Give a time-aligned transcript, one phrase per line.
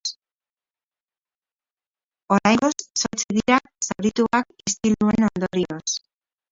[2.37, 5.89] Oraingoz, zortzi dira zaurituak istiluen ondorioz.